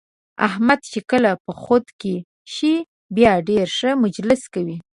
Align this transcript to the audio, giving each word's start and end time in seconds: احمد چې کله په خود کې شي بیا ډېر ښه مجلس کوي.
احمد 0.47 0.79
چې 0.91 0.99
کله 1.11 1.31
په 1.45 1.51
خود 1.61 1.85
کې 2.01 2.15
شي 2.53 2.73
بیا 3.15 3.33
ډېر 3.49 3.65
ښه 3.77 3.89
مجلس 4.03 4.41
کوي. 4.53 4.77